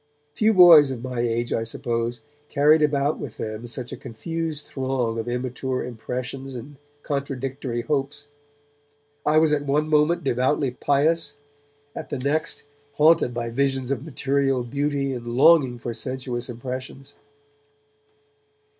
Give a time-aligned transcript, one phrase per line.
[0.33, 5.19] Few boys of my age, I suppose, carried about with them such a confused throng
[5.19, 8.25] of immature impressions and contradictory hopes.
[9.27, 11.35] I was at one moment devoutly pious,
[11.95, 17.13] at the next haunted by visions of material beauty and longing for sensuous impressions.